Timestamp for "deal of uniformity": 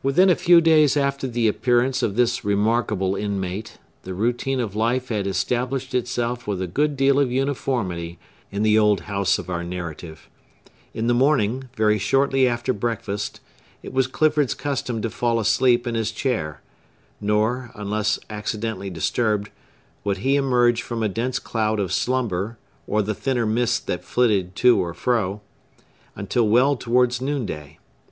6.96-8.16